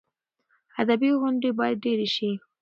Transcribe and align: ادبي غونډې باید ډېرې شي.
ادبي 0.81 1.09
غونډې 1.19 1.49
باید 1.59 1.77
ډېرې 1.85 2.07
شي. 2.15 2.31